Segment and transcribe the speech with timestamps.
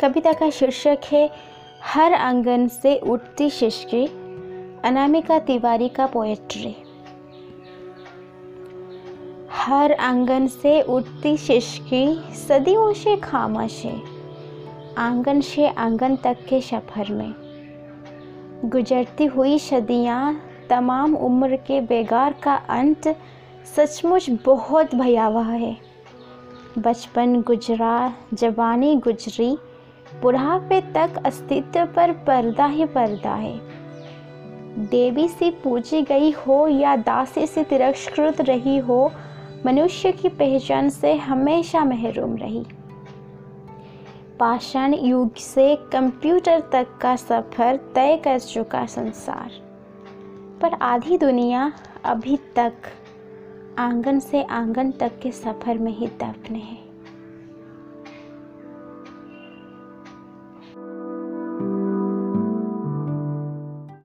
[0.00, 1.30] कविता का शीर्षक है,
[1.82, 4.06] हर आँगन से उठती शिशकी,
[4.84, 6.76] अनामिका तिवारी का पोएट्री
[9.50, 13.86] हर आँगन से उठती शिशकी, सदियों से खामोश,
[14.98, 17.34] आँगन से आँगन तक के सफ़र में।
[18.64, 20.40] गुजरती हुई सदियाँ,
[20.70, 23.16] तमाम उम्र के बेगार का अंत
[23.76, 25.76] सचमुच बहुत भयावह है।
[26.78, 29.58] बचपन गुजरा, जवानी गुजरी
[30.22, 33.60] बुढ़ापे तक अस्तित्व पर पर्दा ही पर्दा है।
[34.78, 39.12] देवी से पूजी गई हो या दासी से तिरस्कृत रही हो,
[39.66, 42.66] मनुष्य की पहचान से हमेशा महरूम रही।
[44.40, 49.50] पाषाण युग से कंप्यूटर तक का सफ़र तय कर चुका संसार।
[50.62, 51.72] पर आधी दुनिया
[52.04, 52.72] अभी तक
[53.78, 56.87] आँगन से आँगन तक के सफ़र में ही दफन है।